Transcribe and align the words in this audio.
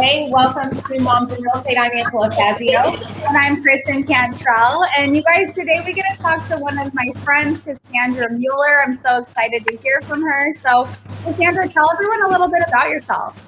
Hey, 0.00 0.30
welcome 0.30 0.80
to 0.80 1.00
Moms 1.00 1.32
in 1.32 1.42
Real 1.42 1.54
Estate. 1.56 1.76
I'm 1.76 1.90
Angela 1.90 2.30
Fazio. 2.30 2.94
And 3.26 3.36
I'm 3.36 3.60
Kristen 3.60 4.04
Cantrell. 4.04 4.84
And 4.96 5.16
you 5.16 5.24
guys, 5.24 5.52
today 5.56 5.80
we're 5.84 5.92
going 5.92 6.04
to 6.14 6.22
talk 6.22 6.46
to 6.50 6.56
one 6.58 6.78
of 6.78 6.94
my 6.94 7.10
friends, 7.24 7.58
Cassandra 7.64 8.30
Mueller. 8.30 8.80
I'm 8.80 8.96
so 8.96 9.22
excited 9.22 9.66
to 9.66 9.76
hear 9.78 10.00
from 10.02 10.22
her. 10.22 10.54
So, 10.62 10.88
Cassandra, 11.24 11.68
tell 11.68 11.90
everyone 11.92 12.22
a 12.22 12.28
little 12.28 12.46
bit 12.46 12.62
about 12.68 12.90
yourself. 12.90 13.44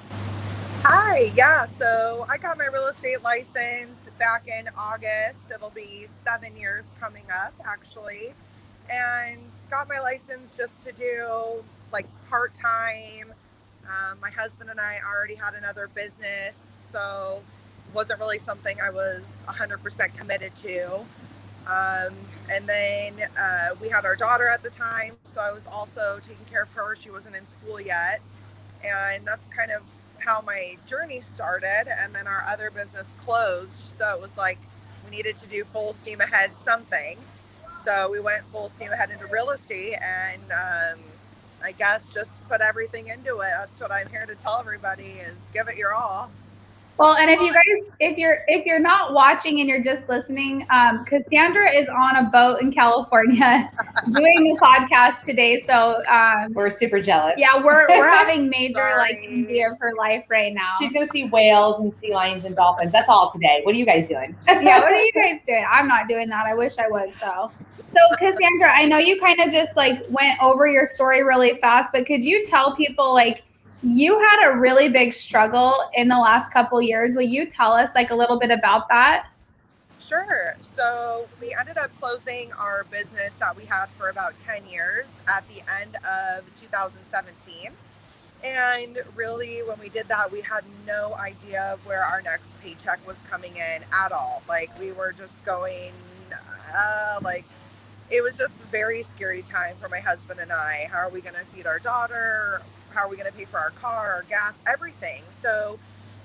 Hi, 0.83 1.31
yeah. 1.37 1.63
So 1.63 2.25
I 2.27 2.37
got 2.37 2.57
my 2.57 2.65
real 2.65 2.87
estate 2.87 3.23
license 3.23 4.09
back 4.19 4.49
in 4.49 4.67
August. 4.77 5.51
It'll 5.55 5.69
be 5.69 6.05
seven 6.25 6.57
years 6.57 6.85
coming 6.99 7.23
up, 7.33 7.53
actually. 7.65 8.33
And 8.91 9.39
got 9.69 9.87
my 9.87 10.01
license 10.01 10.57
just 10.57 10.83
to 10.83 10.91
do 10.91 11.63
like 11.93 12.07
part 12.29 12.53
time 12.53 13.33
um, 13.91 14.17
my 14.21 14.29
husband 14.29 14.69
and 14.69 14.79
I 14.79 14.99
already 15.05 15.35
had 15.35 15.53
another 15.53 15.89
business, 15.93 16.55
so 16.91 17.41
wasn't 17.93 18.19
really 18.19 18.39
something 18.39 18.79
I 18.79 18.89
was 18.89 19.23
100% 19.47 20.15
committed 20.15 20.55
to. 20.63 20.95
Um, 21.67 22.13
and 22.49 22.67
then 22.67 23.13
uh, 23.37 23.69
we 23.81 23.89
had 23.89 24.05
our 24.05 24.15
daughter 24.15 24.47
at 24.47 24.63
the 24.63 24.69
time, 24.69 25.17
so 25.33 25.41
I 25.41 25.51
was 25.51 25.67
also 25.67 26.19
taking 26.21 26.45
care 26.49 26.63
of 26.63 26.69
her. 26.69 26.95
She 26.95 27.11
wasn't 27.11 27.35
in 27.35 27.45
school 27.47 27.79
yet. 27.79 28.21
And 28.83 29.25
that's 29.25 29.45
kind 29.55 29.71
of 29.71 29.83
how 30.19 30.41
my 30.41 30.77
journey 30.87 31.21
started. 31.21 31.87
And 31.87 32.15
then 32.15 32.27
our 32.27 32.45
other 32.47 32.71
business 32.71 33.07
closed. 33.23 33.71
So 33.97 34.15
it 34.15 34.21
was 34.21 34.35
like 34.37 34.59
we 35.05 35.15
needed 35.15 35.37
to 35.41 35.47
do 35.47 35.63
full 35.65 35.93
steam 35.93 36.21
ahead 36.21 36.51
something. 36.63 37.17
So 37.85 38.09
we 38.09 38.19
went 38.19 38.43
full 38.51 38.69
steam 38.69 38.91
ahead 38.91 39.11
into 39.11 39.27
real 39.27 39.49
estate 39.51 39.95
and 39.95 40.41
um, 40.51 40.99
I 41.63 41.71
guess 41.71 42.03
just 42.13 42.29
put 42.49 42.61
everything 42.61 43.07
into 43.07 43.39
it. 43.39 43.51
That's 43.57 43.79
what 43.79 43.91
I'm 43.91 44.09
here 44.09 44.25
to 44.25 44.35
tell 44.35 44.59
everybody 44.59 45.21
is 45.25 45.35
give 45.53 45.67
it 45.67 45.77
your 45.77 45.93
all. 45.93 46.29
Well, 47.01 47.15
and 47.15 47.31
if 47.31 47.39
you 47.39 47.51
guys, 47.51 47.91
if 47.99 48.17
you're 48.19 48.43
if 48.47 48.63
you're 48.63 48.77
not 48.77 49.13
watching 49.13 49.59
and 49.59 49.67
you're 49.67 49.81
just 49.81 50.07
listening, 50.07 50.67
um, 50.69 51.03
Cassandra 51.05 51.71
is 51.71 51.87
on 51.89 52.15
a 52.17 52.29
boat 52.29 52.61
in 52.61 52.71
California 52.71 53.71
doing 54.05 54.43
the 54.43 54.59
podcast 54.61 55.21
today. 55.23 55.63
So 55.63 56.03
um, 56.07 56.53
we're 56.53 56.69
super 56.69 57.01
jealous. 57.01 57.35
Yeah, 57.37 57.57
we're 57.57 57.87
we're 57.89 58.07
having 58.11 58.49
major 58.49 58.87
like 58.97 59.25
envy 59.27 59.63
of 59.63 59.79
her 59.79 59.93
life 59.97 60.25
right 60.29 60.53
now. 60.53 60.73
She's 60.77 60.91
gonna 60.91 61.07
see 61.07 61.27
whales 61.29 61.79
and 61.79 61.95
sea 61.95 62.13
lions 62.13 62.45
and 62.45 62.55
dolphins. 62.55 62.91
That's 62.91 63.09
all 63.09 63.31
today. 63.31 63.61
What 63.63 63.73
are 63.73 63.79
you 63.79 63.85
guys 63.85 64.07
doing? 64.07 64.35
yeah, 64.47 64.79
what 64.79 64.91
are 64.91 64.95
you 65.01 65.11
guys 65.13 65.39
doing? 65.43 65.65
I'm 65.67 65.87
not 65.87 66.07
doing 66.07 66.29
that. 66.29 66.45
I 66.45 66.53
wish 66.53 66.77
I 66.77 66.87
was 66.87 67.09
though. 67.19 67.51
So, 67.93 68.15
Cassandra, 68.17 68.71
I 68.73 68.85
know 68.85 68.97
you 68.97 69.19
kind 69.19 69.39
of 69.41 69.51
just 69.51 69.75
like 69.75 69.99
went 70.09 70.41
over 70.41 70.65
your 70.65 70.87
story 70.87 71.23
really 71.23 71.57
fast, 71.57 71.91
but 71.91 72.05
could 72.05 72.23
you 72.23 72.45
tell 72.45 72.75
people 72.75 73.13
like 73.13 73.43
you 73.83 74.17
had 74.19 74.49
a 74.49 74.57
really 74.57 74.87
big 74.87 75.13
struggle 75.13 75.73
in 75.93 76.07
the 76.07 76.17
last 76.17 76.53
couple 76.53 76.81
years? 76.81 77.15
Will 77.15 77.23
you 77.23 77.45
tell 77.45 77.73
us 77.73 77.89
like 77.93 78.11
a 78.11 78.15
little 78.15 78.39
bit 78.39 78.49
about 78.51 78.87
that? 78.89 79.27
Sure. 79.99 80.55
So, 80.75 81.27
we 81.39 81.53
ended 81.53 81.77
up 81.77 81.91
closing 81.99 82.51
our 82.53 82.85
business 82.85 83.35
that 83.35 83.55
we 83.55 83.65
had 83.65 83.87
for 83.97 84.09
about 84.09 84.37
10 84.39 84.65
years 84.67 85.07
at 85.27 85.43
the 85.49 85.61
end 85.79 85.95
of 85.97 86.43
2017. 86.59 87.71
And 88.43 88.97
really, 89.15 89.59
when 89.59 89.79
we 89.79 89.89
did 89.89 90.07
that, 90.07 90.31
we 90.31 90.41
had 90.41 90.63
no 90.87 91.13
idea 91.15 91.73
of 91.73 91.85
where 91.85 92.03
our 92.03 92.21
next 92.21 92.59
paycheck 92.61 93.05
was 93.05 93.19
coming 93.29 93.55
in 93.55 93.83
at 93.93 94.11
all. 94.11 94.41
Like, 94.49 94.77
we 94.79 94.91
were 94.91 95.11
just 95.11 95.45
going, 95.45 95.93
uh, 96.75 97.19
like, 97.21 97.45
it 98.11 98.21
was 98.21 98.37
just 98.37 98.61
a 98.61 98.65
very 98.65 99.03
scary 99.03 99.41
time 99.41 99.75
for 99.79 99.87
my 99.87 99.99
husband 99.99 100.39
and 100.41 100.51
I. 100.51 100.89
How 100.91 100.97
are 100.97 101.09
we 101.09 101.21
going 101.21 101.35
to 101.35 101.45
feed 101.45 101.65
our 101.65 101.79
daughter? 101.79 102.61
How 102.93 103.05
are 103.05 103.07
we 103.07 103.15
going 103.15 103.31
to 103.31 103.37
pay 103.37 103.45
for 103.45 103.57
our 103.57 103.69
car, 103.71 104.13
our 104.13 104.23
gas, 104.23 104.53
everything? 104.67 105.23
So, 105.41 105.79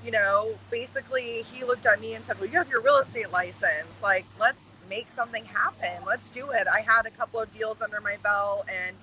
you 0.04 0.10
know, 0.10 0.58
basically 0.68 1.44
he 1.52 1.64
looked 1.64 1.86
at 1.86 2.00
me 2.00 2.14
and 2.14 2.24
said, 2.24 2.40
Well, 2.40 2.48
you 2.48 2.58
have 2.58 2.68
your 2.68 2.80
real 2.80 2.98
estate 2.98 3.30
license. 3.30 4.02
Like, 4.02 4.24
let's 4.38 4.76
make 4.90 5.10
something 5.12 5.44
happen. 5.44 6.04
Let's 6.04 6.28
do 6.30 6.50
it. 6.50 6.66
I 6.66 6.80
had 6.80 7.06
a 7.06 7.10
couple 7.10 7.38
of 7.38 7.56
deals 7.56 7.80
under 7.80 8.00
my 8.00 8.16
belt 8.16 8.68
and, 8.68 8.96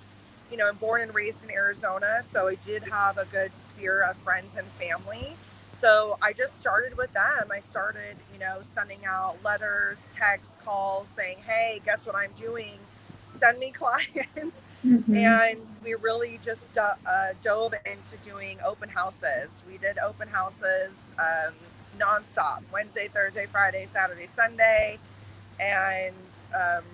you 0.50 0.58
know, 0.58 0.68
I'm 0.68 0.76
born 0.76 1.00
and 1.00 1.14
raised 1.14 1.42
in 1.42 1.50
Arizona. 1.50 2.22
So 2.32 2.48
I 2.48 2.56
did 2.56 2.82
have 2.84 3.16
a 3.16 3.24
good 3.24 3.52
sphere 3.66 4.02
of 4.02 4.16
friends 4.18 4.56
and 4.58 4.66
family. 4.72 5.36
So 5.84 6.16
I 6.22 6.32
just 6.32 6.58
started 6.58 6.96
with 6.96 7.12
them. 7.12 7.50
I 7.52 7.60
started, 7.60 8.16
you 8.32 8.38
know, 8.38 8.60
sending 8.74 9.04
out 9.04 9.36
letters, 9.44 9.98
texts, 10.16 10.56
calls 10.64 11.08
saying, 11.14 11.36
hey, 11.46 11.82
guess 11.84 12.06
what 12.06 12.16
I'm 12.16 12.30
doing? 12.40 12.78
Send 13.38 13.58
me 13.58 13.70
clients. 13.78 14.62
Mm-hmm. 14.82 15.14
And 15.14 15.58
we 15.84 15.92
really 15.92 16.40
just 16.42 16.78
uh, 16.78 16.94
dove 17.42 17.74
into 17.84 18.16
doing 18.24 18.56
open 18.64 18.88
houses. 18.88 19.50
We 19.70 19.76
did 19.76 19.98
open 19.98 20.26
houses 20.26 20.94
um, 21.18 21.52
nonstop 21.98 22.62
Wednesday, 22.72 23.08
Thursday, 23.08 23.44
Friday, 23.44 23.86
Saturday, 23.92 24.26
Sunday. 24.34 24.98
And, 25.60 26.14
um, 26.54 26.84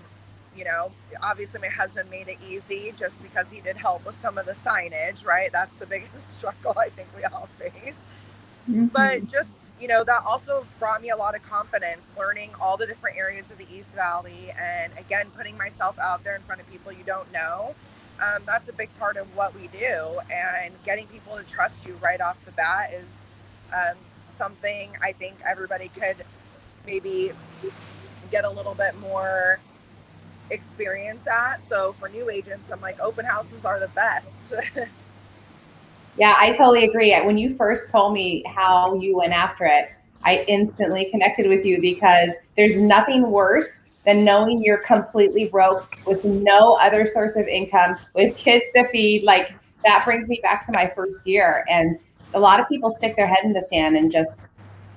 you 0.56 0.64
know, 0.64 0.90
obviously 1.22 1.60
my 1.60 1.68
husband 1.68 2.10
made 2.10 2.26
it 2.26 2.38
easy 2.44 2.92
just 2.96 3.22
because 3.22 3.52
he 3.52 3.60
did 3.60 3.76
help 3.76 4.04
with 4.04 4.20
some 4.20 4.36
of 4.36 4.46
the 4.46 4.54
signage, 4.54 5.24
right? 5.24 5.52
That's 5.52 5.76
the 5.76 5.86
biggest 5.86 6.34
struggle 6.34 6.76
I 6.76 6.88
think 6.88 7.06
we 7.16 7.22
all 7.22 7.48
face. 7.56 7.94
Mm-hmm. 8.68 8.86
But 8.86 9.26
just, 9.28 9.50
you 9.80 9.88
know, 9.88 10.04
that 10.04 10.22
also 10.24 10.66
brought 10.78 11.02
me 11.02 11.10
a 11.10 11.16
lot 11.16 11.34
of 11.34 11.42
confidence 11.42 12.10
learning 12.18 12.50
all 12.60 12.76
the 12.76 12.86
different 12.86 13.16
areas 13.16 13.50
of 13.50 13.58
the 13.58 13.66
East 13.72 13.90
Valley 13.94 14.52
and 14.60 14.92
again, 14.98 15.26
putting 15.36 15.56
myself 15.56 15.98
out 15.98 16.24
there 16.24 16.36
in 16.36 16.42
front 16.42 16.60
of 16.60 16.70
people 16.70 16.92
you 16.92 17.04
don't 17.04 17.30
know. 17.32 17.74
Um, 18.20 18.42
that's 18.44 18.68
a 18.68 18.72
big 18.72 18.90
part 18.98 19.16
of 19.16 19.34
what 19.34 19.54
we 19.54 19.68
do. 19.68 20.18
And 20.32 20.74
getting 20.84 21.06
people 21.06 21.36
to 21.36 21.44
trust 21.44 21.86
you 21.86 21.98
right 22.02 22.20
off 22.20 22.36
the 22.44 22.52
bat 22.52 22.92
is 22.92 23.08
um, 23.72 23.96
something 24.36 24.90
I 25.02 25.12
think 25.12 25.36
everybody 25.48 25.88
could 25.88 26.16
maybe 26.86 27.32
get 28.30 28.44
a 28.44 28.50
little 28.50 28.74
bit 28.74 28.98
more 29.00 29.60
experience 30.50 31.26
at. 31.26 31.62
So 31.62 31.92
for 31.94 32.08
new 32.08 32.28
agents, 32.28 32.70
I'm 32.70 32.80
like, 32.80 33.00
open 33.00 33.24
houses 33.24 33.64
are 33.64 33.80
the 33.80 33.88
best. 33.88 34.52
Yeah, 36.16 36.34
I 36.38 36.52
totally 36.52 36.84
agree. 36.84 37.18
When 37.20 37.38
you 37.38 37.56
first 37.56 37.90
told 37.90 38.12
me 38.12 38.42
how 38.46 38.94
you 38.94 39.16
went 39.16 39.32
after 39.32 39.64
it, 39.64 39.90
I 40.24 40.44
instantly 40.48 41.06
connected 41.10 41.48
with 41.48 41.64
you 41.64 41.80
because 41.80 42.30
there's 42.56 42.78
nothing 42.78 43.30
worse 43.30 43.68
than 44.04 44.24
knowing 44.24 44.62
you're 44.62 44.78
completely 44.78 45.46
broke 45.48 45.96
with 46.06 46.24
no 46.24 46.74
other 46.74 47.06
source 47.06 47.36
of 47.36 47.46
income, 47.46 47.96
with 48.14 48.36
kids 48.36 48.64
to 48.74 48.88
feed. 48.90 49.22
Like 49.22 49.54
that 49.84 50.04
brings 50.04 50.28
me 50.28 50.40
back 50.42 50.66
to 50.66 50.72
my 50.72 50.92
first 50.94 51.26
year. 51.26 51.64
And 51.68 51.98
a 52.34 52.40
lot 52.40 52.60
of 52.60 52.68
people 52.68 52.90
stick 52.90 53.16
their 53.16 53.26
head 53.26 53.44
in 53.44 53.52
the 53.52 53.62
sand 53.62 53.96
and 53.96 54.10
just, 54.10 54.36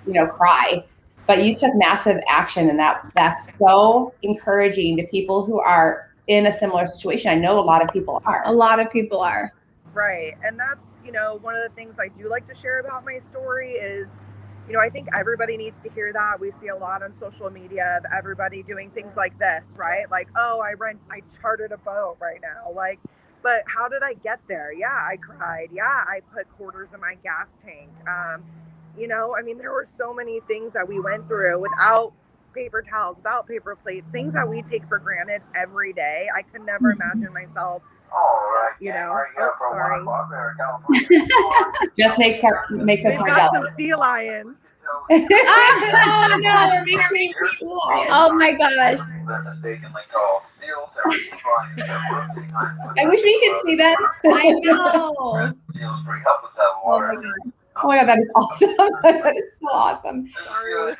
you 0.05 0.13
know, 0.13 0.27
cry. 0.27 0.83
But 1.25 1.43
you 1.43 1.55
took 1.55 1.73
massive 1.75 2.19
action, 2.27 2.69
and 2.69 2.77
that 2.79 3.05
that's 3.15 3.47
so 3.57 4.13
encouraging 4.23 4.97
to 4.97 5.07
people 5.07 5.45
who 5.45 5.57
are 5.57 6.09
in 6.27 6.47
a 6.47 6.53
similar 6.53 6.85
situation. 6.85 7.31
I 7.31 7.35
know 7.35 7.59
a 7.59 7.61
lot 7.61 7.81
of 7.81 7.87
people 7.89 8.21
are. 8.25 8.41
A 8.45 8.53
lot 8.53 8.79
of 8.81 8.89
people 8.91 9.21
are. 9.21 9.53
Right. 9.93 10.35
And 10.43 10.59
that's 10.59 10.79
you 11.05 11.11
know, 11.11 11.39
one 11.41 11.55
of 11.55 11.63
the 11.63 11.75
things 11.75 11.95
I 11.99 12.07
do 12.07 12.29
like 12.29 12.47
to 12.47 12.55
share 12.55 12.79
about 12.79 13.05
my 13.05 13.19
story 13.29 13.71
is, 13.71 14.07
you 14.67 14.73
know, 14.73 14.79
I 14.79 14.89
think 14.89 15.09
everybody 15.13 15.57
needs 15.57 15.81
to 15.83 15.89
hear 15.89 16.13
that. 16.13 16.39
We 16.39 16.51
see 16.61 16.67
a 16.67 16.75
lot 16.75 17.03
on 17.03 17.13
social 17.19 17.49
media 17.49 17.97
of 17.97 18.05
everybody 18.15 18.63
doing 18.63 18.91
things 18.91 19.13
like 19.17 19.37
this, 19.37 19.63
right? 19.75 20.09
Like, 20.09 20.29
oh, 20.37 20.61
I 20.61 20.73
rent, 20.73 20.99
I 21.11 21.21
chartered 21.41 21.73
a 21.73 21.77
boat 21.77 22.17
right 22.21 22.39
now. 22.41 22.71
Like, 22.73 22.99
but 23.41 23.63
how 23.67 23.89
did 23.89 24.03
I 24.03 24.13
get 24.13 24.39
there? 24.47 24.71
Yeah, 24.71 24.87
I 24.87 25.17
cried. 25.17 25.69
Yeah, 25.73 25.83
I 25.83 26.21
put 26.33 26.49
quarters 26.57 26.91
in 26.93 27.01
my 27.01 27.15
gas 27.23 27.59
tank. 27.63 27.89
Um, 28.07 28.45
you 28.97 29.07
know, 29.07 29.35
I 29.37 29.41
mean, 29.41 29.57
there 29.57 29.71
were 29.71 29.85
so 29.85 30.13
many 30.13 30.39
things 30.47 30.71
that 30.73 30.87
we 30.87 30.99
went 30.99 31.27
through 31.27 31.59
without 31.59 32.13
paper 32.53 32.81
towels, 32.81 33.17
without 33.17 33.47
paper 33.47 33.75
plates, 33.75 34.05
things 34.13 34.33
that 34.33 34.47
we 34.47 34.61
take 34.61 34.87
for 34.87 34.99
granted 34.99 35.41
every 35.55 35.91
day. 35.91 36.27
I 36.33 36.43
could 36.43 36.65
never 36.65 36.93
mm-hmm. 36.93 37.19
imagine 37.19 37.33
myself 37.33 37.81
you 38.79 38.91
know, 38.91 39.17
oh, 39.39 39.51
sorry. 39.59 40.03
Just 41.97 42.19
makes 42.19 42.41
her 42.41 42.65
makes 42.69 43.05
us 43.05 43.17
more 43.17 43.27
jealous. 43.27 43.51
Some 43.53 43.75
sea 43.75 43.95
lions. 43.95 44.57
oh 45.11 46.39
no, 46.41 46.69
we're 46.71 46.83
making 46.83 47.07
me 47.11 47.33
Oh 47.61 48.33
my 48.35 48.51
gosh. 48.51 48.99
I 52.97 53.05
wish 53.05 53.23
we 53.23 53.39
could 53.39 53.61
see 53.65 53.75
that. 53.75 53.97
I 54.25 54.51
know. 54.63 55.15
Oh 56.85 56.99
my 56.99 57.15
god. 57.15 57.53
Oh 57.81 57.87
my 57.87 57.97
god, 57.97 58.05
that 58.05 58.19
is 58.19 58.29
awesome. 58.35 58.75
that 59.03 59.35
is 59.35 59.57
so 59.57 59.67
awesome. 59.71 60.29
Sorry. 60.29 60.95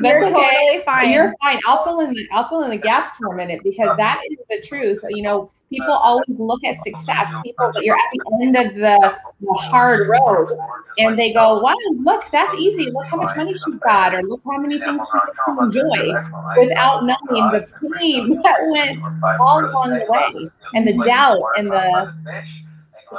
That's 0.00 0.12
You're 0.12 0.24
okay. 0.24 0.32
totally 0.32 0.84
fine. 0.84 1.12
You're 1.12 1.34
fine. 1.42 1.58
I'll 1.66 1.82
fill 1.82 2.00
in 2.00 2.12
the 2.12 2.28
I'll 2.32 2.48
fill 2.48 2.62
in 2.62 2.70
the 2.70 2.76
gaps 2.76 3.16
for 3.16 3.32
a 3.32 3.36
minute 3.36 3.60
because 3.64 3.96
that 3.96 4.20
is 4.30 4.36
the 4.48 4.66
truth. 4.66 5.02
You 5.08 5.22
know, 5.22 5.50
people 5.70 5.92
always 5.92 6.26
look 6.28 6.62
at 6.64 6.76
success. 6.84 7.34
People, 7.44 7.70
but 7.74 7.84
you're 7.84 7.96
at 7.96 8.08
the 8.12 8.38
end 8.42 8.56
of 8.56 8.74
the, 8.74 9.16
hard 9.58 10.08
road, 10.08 10.58
and 10.98 11.18
they 11.18 11.32
go, 11.32 11.60
"Wow, 11.60 11.74
look, 12.02 12.26
that's 12.30 12.54
easy. 12.56 12.90
Look 12.90 13.06
how 13.06 13.16
much 13.16 13.36
money 13.36 13.52
she's 13.54 13.80
got, 13.86 14.14
or 14.14 14.22
look 14.22 14.40
how 14.44 14.58
many 14.58 14.78
things 14.78 15.02
she 15.12 15.18
gets 15.26 15.38
to 15.46 15.64
enjoy," 15.64 16.12
without 16.58 17.04
knowing 17.04 17.52
the 17.52 17.66
pain 17.98 18.28
that 18.44 18.58
went 18.70 19.02
all 19.40 19.60
along 19.64 19.98
the 19.98 20.06
way, 20.08 20.50
and 20.74 20.86
the 20.86 20.94
doubt, 21.04 21.42
and 21.56 21.68
the 21.70 22.14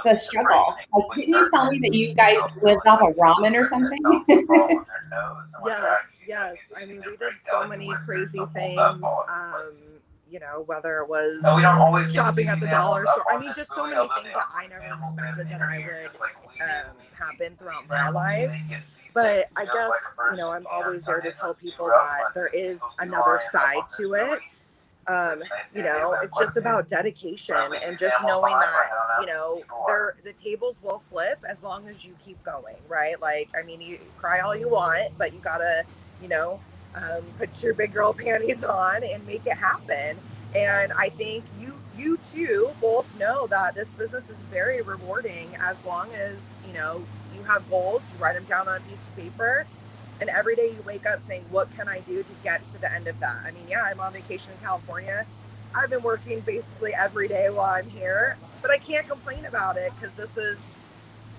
the 0.03 0.15
struggle. 0.15 0.75
Like, 0.93 1.05
didn't 1.15 1.33
you 1.33 1.49
tell 1.49 1.71
me 1.71 1.79
that 1.79 1.93
you 1.93 2.13
guys 2.13 2.37
lived 2.61 2.85
off 2.87 3.01
of 3.01 3.15
ramen 3.15 3.55
or 3.55 3.65
something? 3.65 3.99
Yes, 5.65 5.97
yes. 6.27 6.57
I 6.79 6.85
mean, 6.85 7.01
we 7.05 7.17
did 7.17 7.33
so 7.39 7.67
many 7.67 7.91
crazy 8.05 8.41
things. 8.55 8.79
Um, 8.79 9.73
you 10.29 10.39
know, 10.39 10.63
whether 10.67 10.99
it 10.99 11.09
was 11.09 11.41
No, 11.41 11.55
we 11.55 11.61
don't 11.61 11.79
always 11.79 12.13
shopping 12.13 12.47
at 12.47 12.59
the 12.59 12.67
dollar 12.67 13.05
store. 13.05 13.23
I 13.31 13.39
mean, 13.39 13.53
just 13.55 13.73
so 13.73 13.77
so 13.77 13.85
many 13.85 14.09
things 14.15 14.33
that 14.33 14.47
I 14.53 14.67
never 14.67 14.99
expected 14.99 15.49
that 15.49 15.61
I 15.61 15.77
would 15.77 16.61
um, 16.61 16.95
happen 17.13 17.55
throughout 17.57 17.87
my 17.87 18.09
life. 18.09 18.51
But 19.13 19.47
I 19.55 19.65
guess, 19.65 20.19
you 20.31 20.37
know, 20.37 20.51
I'm 20.51 20.67
always 20.67 21.03
there 21.03 21.21
to 21.21 21.31
tell 21.31 21.53
people 21.53 21.87
that 21.87 22.33
there 22.35 22.47
is 22.47 22.81
another 22.99 23.39
side 23.51 23.83
to 23.97 24.13
it. 24.13 24.39
Um, 25.07 25.41
you 25.73 25.83
know, 25.83 26.17
it's 26.21 26.37
just 26.37 26.57
about 26.57 26.89
dedication 26.89 27.55
and 27.81 27.97
just 27.97 28.15
knowing 28.23 28.53
that, 28.53 28.89
you 29.21 29.27
know, 29.27 29.61
there 29.87 30.15
the 30.25 30.33
tables 30.33 30.81
will 30.83 31.01
flip 31.09 31.39
as 31.49 31.63
long 31.63 31.87
as 31.87 32.03
you 32.03 32.13
keep 32.23 32.43
going, 32.43 32.75
right? 32.89 33.19
Like, 33.21 33.49
I 33.57 33.65
mean, 33.65 33.79
you 33.79 33.99
cry 34.17 34.41
all 34.41 34.55
you 34.55 34.69
want, 34.69 35.17
but 35.17 35.33
you 35.33 35.39
gotta, 35.39 35.83
you 36.21 36.27
know, 36.27 36.59
um, 36.95 37.23
put 37.37 37.61
your 37.63 37.73
big 37.73 37.93
girl 37.93 38.13
panties 38.13 38.63
on 38.63 39.03
and 39.03 39.25
make 39.27 39.45
it 39.45 39.57
happen. 39.57 40.17
And 40.55 40.91
I 40.93 41.09
think 41.09 41.43
you 41.59 41.73
you 41.97 42.19
two 42.31 42.69
both 42.79 43.17
know 43.19 43.47
that 43.47 43.75
this 43.75 43.89
business 43.89 44.29
is 44.29 44.37
very 44.51 44.81
rewarding 44.81 45.49
as 45.59 45.83
long 45.85 46.09
as 46.13 46.37
you 46.65 46.73
know 46.73 47.03
you 47.35 47.43
have 47.43 47.69
goals. 47.69 48.01
You 48.13 48.23
write 48.23 48.35
them 48.35 48.45
down 48.45 48.67
on 48.67 48.77
a 48.77 48.81
piece 48.81 48.99
of 48.99 49.15
paper, 49.15 49.67
and 50.21 50.29
every 50.29 50.55
day 50.55 50.67
you 50.67 50.81
wake 50.85 51.05
up 51.05 51.21
saying, 51.21 51.45
"What 51.49 51.75
can 51.75 51.87
I 51.87 51.99
do 52.01 52.23
to 52.23 52.29
get 52.43 52.61
to 52.73 52.81
the 52.81 52.91
end 52.91 53.07
of 53.07 53.19
that?" 53.19 53.41
I 53.45 53.51
mean, 53.51 53.65
yeah, 53.67 53.83
I'm 53.83 53.99
on 53.99 54.13
vacation 54.13 54.51
in 54.53 54.65
California. 54.65 55.25
I've 55.75 55.89
been 55.89 56.01
working 56.01 56.39
basically 56.41 56.93
every 56.93 57.27
day 57.27 57.49
while 57.49 57.75
I'm 57.75 57.89
here, 57.89 58.37
but 58.61 58.71
I 58.71 58.77
can't 58.77 59.07
complain 59.07 59.45
about 59.45 59.77
it 59.77 59.91
because 59.99 60.15
this 60.15 60.37
is, 60.37 60.57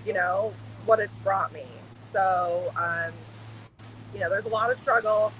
you 0.05 0.13
know, 0.13 0.53
what 0.85 0.99
it's 0.99 1.17
brought 1.17 1.51
me. 1.51 1.65
So, 2.11 2.71
um, 2.77 3.11
you 4.13 4.19
know, 4.19 4.29
there's 4.29 4.45
a 4.45 4.49
lot 4.49 4.71
of 4.71 4.77
struggle 4.77 5.31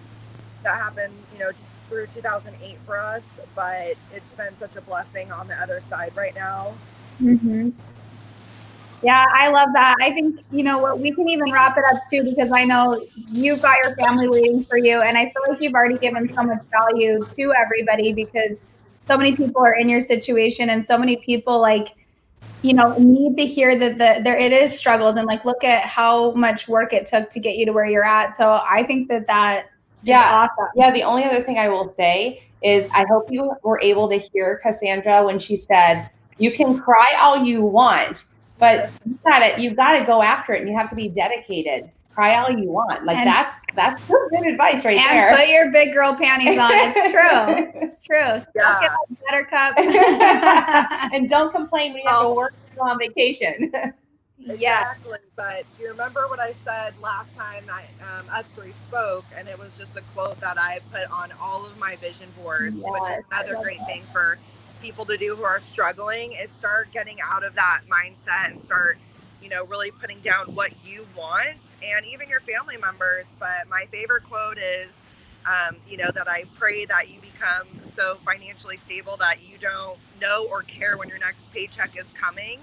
that 0.63 0.75
happened, 0.75 1.13
you 1.33 1.39
know, 1.39 1.51
through 1.87 2.07
2008 2.13 2.77
for 2.85 2.99
us, 2.99 3.23
but 3.55 3.95
it's 4.13 4.31
been 4.37 4.55
such 4.57 4.75
a 4.75 4.81
blessing 4.81 5.31
on 5.31 5.47
the 5.47 5.55
other 5.55 5.81
side 5.81 6.11
right 6.15 6.35
now. 6.35 6.73
Mm-hmm. 7.21 7.69
Yeah, 9.01 9.25
I 9.33 9.47
love 9.47 9.69
that. 9.73 9.95
I 10.01 10.11
think, 10.11 10.41
you 10.51 10.63
know, 10.63 10.93
we 10.95 11.11
can 11.11 11.29
even 11.29 11.51
wrap 11.51 11.77
it 11.77 11.85
up 11.85 12.01
too, 12.11 12.21
because 12.23 12.51
I 12.51 12.65
know 12.65 13.01
you've 13.15 13.61
got 13.61 13.77
your 13.77 13.95
family 13.95 14.27
waiting 14.27 14.65
for 14.65 14.77
you. 14.77 15.01
And 15.01 15.17
I 15.17 15.23
feel 15.23 15.41
like 15.47 15.61
you've 15.61 15.73
already 15.73 15.97
given 15.97 16.27
so 16.35 16.43
much 16.43 16.61
value 16.69 17.23
to 17.23 17.53
everybody 17.57 18.11
because 18.13 18.57
so 19.07 19.17
many 19.17 19.35
people 19.35 19.61
are 19.63 19.75
in 19.75 19.87
your 19.87 20.01
situation 20.01 20.69
and 20.69 20.85
so 20.85 20.97
many 20.97 21.15
people 21.17 21.59
like, 21.59 21.95
you 22.61 22.73
know, 22.73 22.95
need 22.97 23.37
to 23.37 23.45
hear 23.45 23.77
that 23.77 23.97
the, 23.97 24.21
there 24.23 24.37
it 24.37 24.51
is 24.51 24.77
struggles 24.77 25.15
and 25.15 25.25
like 25.25 25.45
look 25.45 25.63
at 25.63 25.83
how 25.83 26.31
much 26.31 26.67
work 26.67 26.91
it 26.91 27.05
took 27.05 27.29
to 27.29 27.39
get 27.39 27.55
you 27.55 27.65
to 27.65 27.71
where 27.71 27.85
you're 27.85 28.03
at. 28.03 28.35
So 28.35 28.61
I 28.69 28.83
think 28.83 29.07
that 29.09 29.27
that 29.27 29.67
Yeah. 30.03 30.47
awesome. 30.59 30.71
Yeah, 30.75 30.91
the 30.91 31.03
only 31.03 31.23
other 31.23 31.41
thing 31.41 31.57
I 31.57 31.69
will 31.69 31.89
say 31.89 32.43
is 32.61 32.89
I 32.93 33.05
hope 33.09 33.31
you 33.31 33.53
were 33.63 33.79
able 33.81 34.09
to 34.09 34.17
hear 34.17 34.59
Cassandra 34.61 35.25
when 35.25 35.39
she 35.39 35.55
said, 35.55 36.09
"You 36.37 36.51
can 36.51 36.77
cry 36.77 37.13
all 37.17 37.37
you 37.37 37.63
want, 37.63 38.25
but 38.57 38.91
you 39.05 39.17
got 39.25 39.39
to 39.39 39.61
you 39.61 39.73
got 39.73 39.97
to 39.97 40.05
go 40.05 40.21
after 40.21 40.53
it, 40.53 40.59
and 40.59 40.69
you 40.69 40.77
have 40.77 40.89
to 40.89 40.95
be 40.95 41.07
dedicated. 41.07 41.89
Cry 42.13 42.35
all 42.37 42.49
you 42.51 42.69
want. 42.71 43.05
Like 43.05 43.17
And- 43.17 43.27
that's 43.27 43.63
that's 43.75 44.05
good 44.07 44.45
advice 44.47 44.83
right 44.85 44.97
and 44.97 45.17
there. 45.17 45.35
put 45.35 45.47
your 45.47 45.71
big 45.71 45.93
girl 45.93 46.15
panties 46.15 46.57
on. 46.59 46.71
It's 46.73 47.11
true. 47.11 47.81
It's 47.81 48.01
true. 48.01 48.17
Yeah. 48.55 48.79
get 48.81 48.91
like 48.91 49.19
buttercup. 49.29 49.77
and 51.13 51.29
don't 51.29 51.53
complain 51.53 51.93
when 51.93 52.01
you 52.03 52.09
have 52.09 52.19
to 52.19 52.25
Oh. 52.27 52.33
work 52.35 52.53
on 52.79 52.97
vacation. 52.99 53.71
yeah. 54.37 54.91
Exactly. 54.93 55.17
But 55.35 55.63
do 55.77 55.83
you 55.83 55.89
remember 55.91 56.25
what 56.27 56.39
I 56.39 56.53
said 56.65 56.93
last 57.01 57.33
time 57.35 57.65
that 57.67 57.85
um, 58.01 58.25
us 58.31 58.47
three 58.55 58.73
spoke? 58.87 59.25
And 59.37 59.47
it 59.47 59.57
was 59.57 59.73
just 59.77 59.95
a 59.95 60.01
quote 60.13 60.39
that 60.41 60.57
I 60.57 60.79
put 60.91 61.09
on 61.11 61.31
all 61.41 61.65
of 61.65 61.77
my 61.77 61.95
vision 61.97 62.27
boards, 62.41 62.75
which 62.75 63.11
is 63.11 63.25
another 63.31 63.55
great 63.61 63.79
that. 63.79 63.87
thing 63.87 64.03
for 64.11 64.37
people 64.81 65.05
to 65.05 65.17
do 65.17 65.35
who 65.35 65.43
are 65.43 65.59
struggling 65.59 66.31
is 66.33 66.49
start 66.57 66.89
getting 66.93 67.17
out 67.21 67.43
of 67.43 67.53
that 67.55 67.81
mindset 67.89 68.51
and 68.51 68.63
start, 68.63 68.97
you 69.41 69.49
know, 69.49 69.65
really 69.65 69.91
putting 69.91 70.19
down 70.21 70.53
what 70.55 70.71
you 70.85 71.07
want 71.17 71.57
and 71.83 72.05
even 72.05 72.29
your 72.29 72.41
family 72.41 72.77
members. 72.77 73.25
But 73.39 73.69
my 73.69 73.85
favorite 73.91 74.23
quote 74.23 74.57
is, 74.57 74.91
um, 75.45 75.77
you 75.87 75.97
know, 75.97 76.11
that 76.13 76.27
I 76.27 76.43
pray 76.57 76.85
that 76.85 77.09
you 77.09 77.19
become 77.21 77.67
so 77.95 78.17
financially 78.25 78.77
stable 78.77 79.17
that 79.17 79.41
you 79.41 79.57
don't 79.57 79.97
know 80.19 80.47
or 80.49 80.63
care 80.63 80.97
when 80.97 81.09
your 81.09 81.19
next 81.19 81.51
paycheck 81.53 81.97
is 81.97 82.05
coming. 82.19 82.59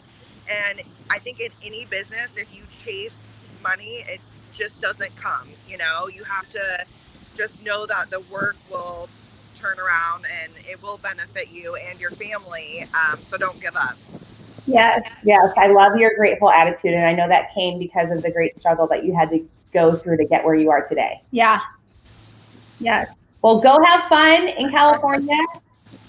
And 0.49 0.83
I 1.11 1.19
think 1.19 1.41
in 1.41 1.51
any 1.65 1.87
business, 1.87 2.31
if 2.37 2.55
you 2.55 2.63
chase 2.71 3.17
money, 3.63 4.05
it 4.09 4.21
just 4.53 4.81
doesn't 4.81 5.17
come. 5.17 5.49
You 5.69 5.79
know, 5.79 6.09
you 6.09 6.25
have 6.25 6.49
to 6.51 6.87
just 7.35 7.63
know 7.63 7.87
that 7.87 8.11
the 8.11 8.21
work 8.21 8.57
will 8.71 9.09
turn 9.55 9.79
around 9.79 10.27
and 10.43 10.53
it 10.69 10.83
will 10.83 10.99
benefit 10.99 11.49
you 11.51 11.77
and 11.77 11.99
your 12.01 12.11
family. 12.13 12.87
Um, 12.95 13.23
so 13.23 13.37
don't 13.37 13.61
give 13.61 13.75
up. 13.77 13.97
Yes. 14.67 15.05
yes, 15.23 15.53
I 15.57 15.69
love 15.69 15.97
your 15.97 16.15
grateful 16.17 16.51
attitude, 16.51 16.93
and 16.95 17.05
I 17.05 17.13
know 17.13 17.29
that 17.29 17.53
came 17.55 17.79
because 17.79 18.11
of 18.11 18.23
the 18.23 18.31
great 18.31 18.59
struggle 18.59 18.87
that 18.89 19.05
you 19.05 19.15
had 19.15 19.31
to 19.31 19.47
go 19.73 19.97
through 19.97 20.17
to 20.19 20.25
get 20.25 20.45
where 20.45 20.55
you 20.55 20.71
are 20.71 20.85
today. 20.85 21.23
Yeah. 21.31 21.61
Yes. 22.79 23.09
Well, 23.43 23.61
go 23.61 23.79
have 23.85 24.05
fun 24.05 24.49
in 24.49 24.71
California. 24.71 25.37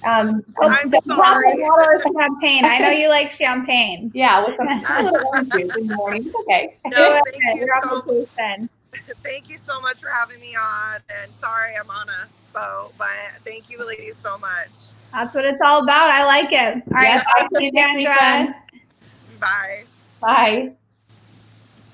Um, 0.04 0.44
I'm 0.62 0.90
so- 0.90 1.00
sorry. 1.06 1.52
a 1.52 1.68
bottle 1.68 1.96
of 1.96 2.02
champagne. 2.20 2.66
I 2.66 2.80
know 2.80 2.90
you 2.90 3.10
like 3.10 3.32
champagne. 3.32 4.12
Yeah, 4.16 4.46
with 4.46 4.58
some 4.58 4.68
a 4.68 5.04
little 5.04 5.28
orange 5.28 5.52
juice 5.52 5.76
in 5.78 5.88
the 5.88 5.96
morning. 5.96 6.32
Okay. 6.42 6.76
No, 6.86 7.20
thank 7.32 7.60
you 7.60 7.68
so 7.84 8.02
vacation. 8.02 8.70
thank 9.24 9.50
you 9.50 9.58
so 9.58 9.80
much 9.82 10.00
for 10.02 10.10
having 10.10 10.40
me 10.40 10.56
on. 10.56 11.00
And 11.22 11.32
sorry 11.34 11.76
I'm 11.80 11.90
on 11.90 12.08
a 12.10 12.28
boat, 12.54 12.94
but 12.98 13.08
thank 13.46 13.70
you 13.70 13.86
ladies 13.86 14.18
so 14.18 14.38
much. 14.38 14.90
That's 15.12 15.34
what 15.34 15.46
it's 15.46 15.60
all 15.66 15.84
about. 15.84 16.10
I 16.10 16.26
like 16.26 16.52
it. 16.52 16.84
All 16.88 16.94
right. 16.94 17.04
Yes, 17.04 17.26
bye, 17.26 17.32
I'll 17.42 17.60
see 17.60 17.66
you 17.66 17.72
next 17.72 18.06
Cassandra. 18.06 18.46
weekend. 18.46 18.56
Bye. 19.40 19.84
Bye. 20.22 20.74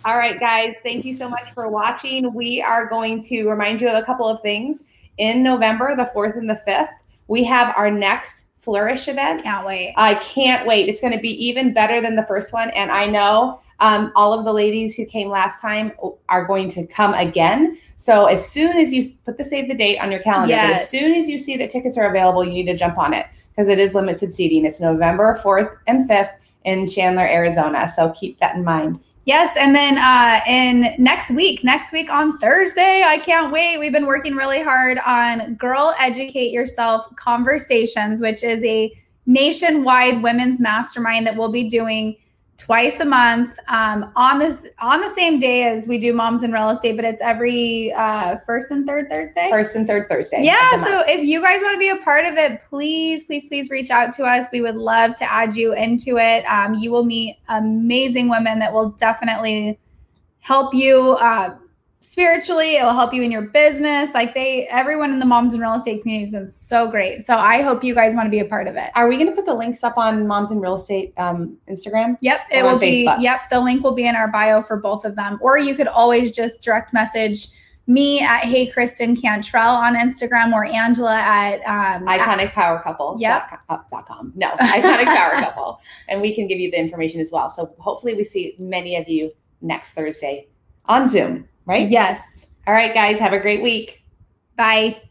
All 0.05 0.17
right, 0.17 0.38
guys, 0.38 0.75
thank 0.84 1.05
you 1.05 1.13
so 1.13 1.29
much 1.29 1.53
for 1.53 1.70
watching. 1.70 2.34
We 2.34 2.62
are 2.62 2.89
going 2.89 3.24
to 3.24 3.48
remind 3.48 3.79
you 3.79 3.88
of 3.88 3.96
a 3.96 4.05
couple 4.05 4.27
of 4.27 4.41
things. 4.41 4.84
In 5.17 5.43
November, 5.43 5.96
the 5.96 6.12
4th 6.13 6.38
and 6.38 6.50
the 6.50 6.62
5th, 6.67 6.89
we 7.27 7.43
have 7.46 7.74
our 7.77 7.89
next 7.89 8.48
Flourish 8.63 9.10
event. 9.10 9.43
Can't 9.43 9.65
wait. 9.65 9.93
I 9.98 10.15
can't 10.15 10.65
wait. 10.65 10.88
It's 10.88 11.01
going 11.01 11.12
to 11.12 11.20
be 11.20 11.32
even 11.46 11.74
better 11.74 12.00
than 12.00 12.15
the 12.15 12.25
first 12.25 12.53
one. 12.53 12.70
And 12.70 12.91
I 12.91 13.05
know 13.08 13.60
um, 13.82 14.13
all 14.15 14.32
of 14.32 14.46
the 14.46 14.53
ladies 14.53 14.96
who 14.96 15.05
came 15.05 15.29
last 15.29 15.62
time 15.62 15.91
are 16.29 16.46
going 16.46 16.70
to 16.70 16.88
come 16.88 17.13
again. 17.13 17.77
So 17.98 18.25
as 18.25 18.50
soon 18.50 18.77
as 18.77 18.93
you 18.93 19.10
put 19.25 19.38
the 19.38 19.43
save 19.43 19.67
the 19.67 19.75
date 19.75 19.98
on 20.00 20.12
your 20.12 20.22
calendar, 20.22 20.53
but 20.53 20.82
as 20.82 20.89
soon 20.89 21.13
as 21.15 21.27
you 21.27 21.38
see 21.38 21.58
that 21.58 21.72
tickets 21.72 21.98
are 21.98 22.10
available, 22.10 22.46
you 22.46 22.53
need 22.53 22.67
to 22.67 22.77
jump 22.77 22.98
on 22.98 23.13
it 23.13 23.25
because 23.50 23.67
it 23.67 23.79
is 23.79 23.93
limited 23.93 24.34
seating. 24.34 24.65
It's 24.65 24.79
November 24.79 25.38
4th 25.43 25.77
and 25.88 26.10
5th 26.10 26.32
in 26.63 26.88
Chandler, 26.88 27.24
Arizona. 27.25 27.91
So 27.93 28.12
keep 28.12 28.39
that 28.39 28.55
in 28.55 28.63
mind. 28.63 29.05
Yes, 29.25 29.56
and 29.58 29.74
then 29.74 29.98
uh, 29.98 30.42
in 30.48 30.96
next 31.01 31.32
week, 31.32 31.63
next 31.63 31.94
week 31.94 32.10
on 32.10 32.38
Thursday, 32.39 33.03
I 33.06 33.20
can't 33.20 33.53
wait. 33.53 33.80
We've 33.80 33.94
been 33.94 34.06
working 34.06 34.36
really 34.36 34.62
hard 34.62 35.00
on 35.06 35.56
Girl 35.56 35.96
Educate 35.98 36.51
Yourself 36.51 37.06
Conversations, 37.15 38.20
which 38.20 38.44
is 38.44 38.62
a 38.65 38.94
nationwide 39.25 40.22
women's 40.22 40.60
mastermind 40.60 41.25
that 41.25 41.38
we'll 41.38 41.51
be 41.51 41.70
doing 41.70 42.18
twice 42.57 43.00
a 43.00 43.05
month 43.05 43.57
um, 43.67 44.12
on 44.15 44.39
this 44.39 44.67
on 44.79 45.01
the 45.01 45.10
same 45.10 45.39
day 45.39 45.63
as 45.63 45.88
we 45.88 45.98
do 45.98 46.13
Moms 46.13 46.43
in 46.43 46.51
Real 46.51 46.69
Estate, 46.69 46.95
but 46.95 47.03
it's 47.03 47.22
every 47.22 47.91
uh, 47.93 48.38
first 48.45 48.72
and 48.72 48.86
third 48.88 49.10
Thursday. 49.10 49.50
First 49.50 49.75
and 49.75 49.86
third 49.86 50.07
Thursday. 50.07 50.43
Yeah, 50.43 50.83
so 50.83 51.03
if 51.07 51.25
you 51.25 51.41
guys 51.41 51.62
want 51.62 51.74
to 51.75 51.79
be 51.79 51.89
a 51.89 51.98
part 51.98 52.25
of 52.25 52.36
it, 52.36 52.62
please, 52.69 53.25
please, 53.25 53.48
please 53.48 53.69
reach 53.69 53.89
out 53.89 54.13
to 54.13 54.24
us. 54.24 54.48
We 54.51 54.62
would 54.62 54.75
love 54.75 55.15
to 55.17 55.31
add 55.31 55.55
you 55.55 55.74
into 55.74 56.17
it. 56.17 56.45
Um, 56.45 56.74
you 56.75 56.91
will 56.91 57.05
meet 57.05 57.38
amazing 57.50 58.29
women 58.29 58.60
that 58.60 58.72
will 58.72 58.91
definitely 58.91 59.79
help 60.39 60.74
you 60.74 61.17
uh, 61.19 61.57
spiritually. 62.03 62.75
It 62.75 62.83
will 62.83 62.93
help 62.93 63.13
you 63.13 63.24
in 63.24 63.31
your 63.31 63.43
business. 63.43 64.13
Like 64.13 64.33
they, 64.33 64.67
everyone 64.67 65.12
in 65.12 65.19
the 65.19 65.25
moms 65.25 65.53
in 65.53 65.60
real 65.60 65.74
estate 65.74 66.01
community 66.01 66.22
has 66.25 66.31
been 66.31 66.48
so 66.48 66.91
great. 66.91 67.25
So 67.25 67.36
I 67.36 67.62
hope 67.62 67.83
you 67.83 67.95
guys 67.95 68.13
want 68.13 68.27
to 68.27 68.29
be 68.29 68.39
a 68.39 68.45
part 68.45 68.67
of 68.67 68.75
it. 68.75 68.91
Are 68.95 69.07
we 69.07 69.15
going 69.15 69.29
to 69.29 69.36
put 69.36 69.45
the 69.45 69.53
links 69.53 69.83
up 69.83 69.98
on 69.98 70.27
Moms 70.27 70.51
in 70.51 70.60
Real 70.60 70.75
Estate 70.75 71.13
um, 71.17 71.57
Instagram? 71.67 72.17
Yep, 72.22 72.41
it 72.51 72.63
will 72.63 72.77
be. 72.77 73.05
Facebook. 73.07 73.22
Yep, 73.22 73.50
the 73.50 73.60
link 73.62 73.83
will 73.83 73.95
be 73.95 74.05
in 74.05 74.15
our 74.15 74.27
bio 74.27 74.62
for 74.62 74.77
both 74.77 75.05
of 75.05 75.15
them. 75.15 75.39
Or 75.41 75.57
you 75.57 75.75
could 75.75 75.88
always 75.88 76.31
just 76.31 76.62
direct 76.62 76.93
message 76.93 77.48
me 77.86 78.22
at 78.22 78.45
Hey 78.45 78.69
Kristen 78.72 79.13
Cantrell 79.15 79.67
on 79.75 79.95
Instagram 79.95 80.53
or 80.53 80.63
Angela 80.65 81.15
at 81.15 81.55
um, 81.65 82.07
at- 82.07 82.19
Iconic 82.22 82.53
Power 82.53 82.79
Couple. 82.81 83.17
Yep. 83.19 83.50
dot 83.50 83.60
com- 83.67 83.86
dot 83.91 84.05
com. 84.05 84.33
No, 84.36 84.51
Iconic 84.51 85.05
Power 85.05 85.31
Couple. 85.43 85.79
And 86.07 86.22
we 86.22 86.33
can 86.33 86.48
give 86.48 86.60
you 86.60 86.72
the 86.72 86.77
information 86.79 87.19
as 87.19 87.31
well. 87.31 87.50
So 87.50 87.74
hopefully 87.79 88.13
we 88.15 88.24
see 88.24 88.55
many 88.57 88.95
of 88.95 89.10
you 89.10 89.31
next 89.62 89.91
Thursday 89.91 90.48
on 90.86 91.07
Zoom, 91.07 91.48
right? 91.65 91.88
Yes. 91.88 92.46
All 92.67 92.74
right, 92.74 92.93
guys. 92.93 93.20
Have 93.20 93.34
a 93.34 93.39
great 93.39 93.62
week. 93.62 94.03
Bye. 94.58 95.01